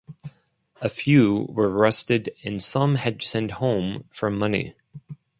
[0.81, 4.73] A few were arrested and some had to send home for money.